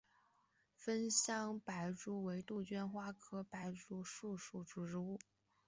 [0.73, 5.19] 芳香白珠为杜鹃花科白珠树属的植物。